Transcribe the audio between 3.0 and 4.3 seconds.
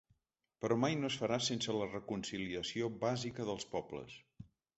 bàsica dels pobles.